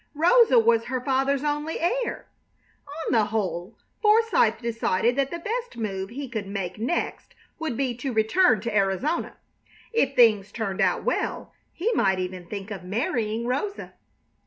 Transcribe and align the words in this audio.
Rosa 0.15 0.57
was 0.57 0.85
her 0.85 0.99
father's 0.99 1.43
only 1.43 1.79
heir. 1.79 2.25
On 3.05 3.11
the 3.13 3.25
whole, 3.25 3.77
Forsythe 4.01 4.57
decided 4.59 5.15
that 5.15 5.29
the 5.29 5.37
best 5.37 5.77
move 5.77 6.09
he 6.09 6.27
could 6.27 6.47
make 6.47 6.79
next 6.79 7.35
would 7.59 7.77
be 7.77 7.93
to 7.97 8.11
return 8.11 8.61
to 8.61 8.75
Arizona. 8.75 9.37
If 9.93 10.15
things 10.15 10.51
turned 10.51 10.81
out 10.81 11.03
well 11.03 11.53
he 11.71 11.91
might 11.93 12.17
even 12.17 12.47
think 12.47 12.71
of 12.71 12.83
marrying 12.83 13.45
Rosa. 13.45 13.93